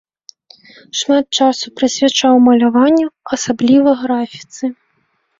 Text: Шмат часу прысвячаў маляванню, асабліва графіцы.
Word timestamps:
Шмат 0.99 1.25
часу 1.41 1.65
прысвячаў 1.79 2.33
маляванню, 2.45 3.07
асабліва 3.37 3.91
графіцы. 4.01 4.65